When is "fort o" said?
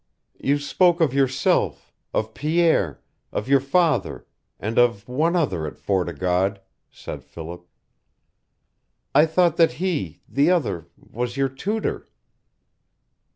5.77-6.11